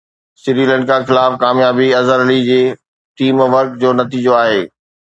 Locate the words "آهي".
4.43-4.61